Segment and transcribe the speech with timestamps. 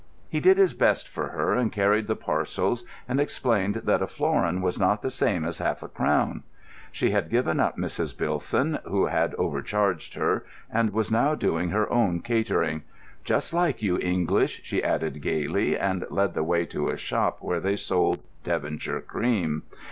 [0.27, 4.59] He did his best for her and carried the parcels, and explained that a florin
[4.63, 6.41] was not the same as half a crown.
[6.91, 8.17] She had given up Mrs.
[8.17, 12.81] Bilson, who had overcharged her, and was now doing her own catering.
[13.23, 17.59] "Just like you English," she added gaily, and led the way to a shop where
[17.59, 19.61] they sold Devonshire cream.